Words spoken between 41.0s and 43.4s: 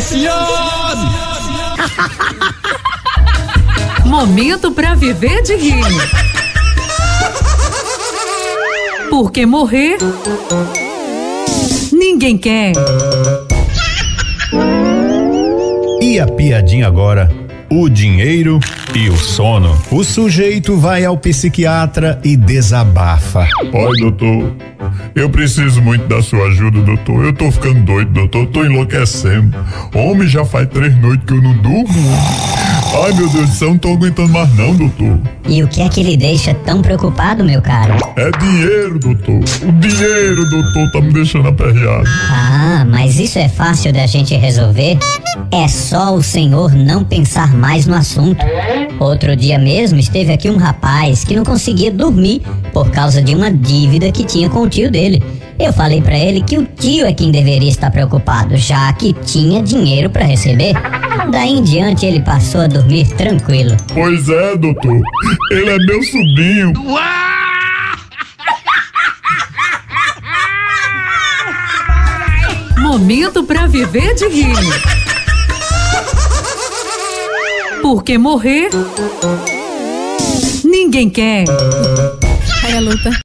me deixando aperreado. Ah, mas isso